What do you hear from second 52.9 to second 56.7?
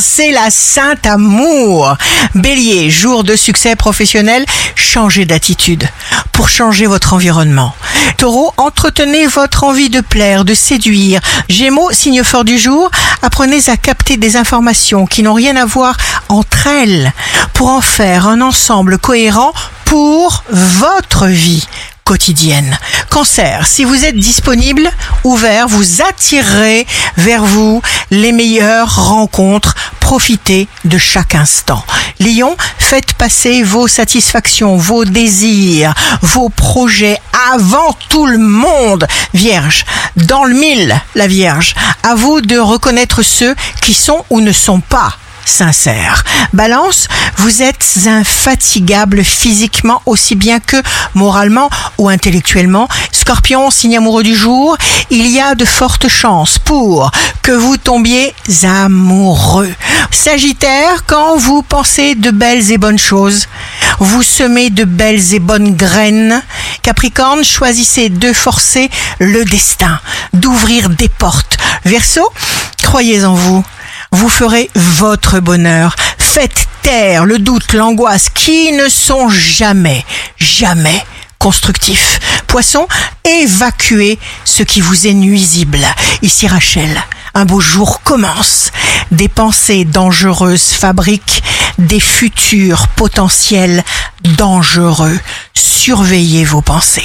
Scorpion, signe amoureux du jour, il y a de fortes chances